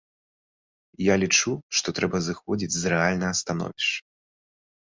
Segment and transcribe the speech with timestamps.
[1.13, 4.01] Я лічу, што трэба зыходзіць з рэальнага становішча.